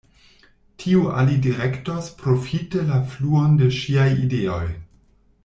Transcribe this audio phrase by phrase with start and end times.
[0.83, 4.65] Tio alidirektos profite la fluon de ŝiaj ideoj.